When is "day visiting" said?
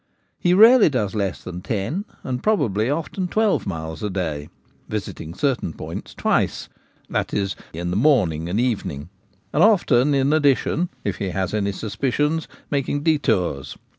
4.09-5.35